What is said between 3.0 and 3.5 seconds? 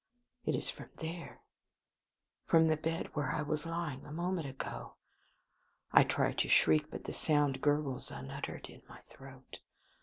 where I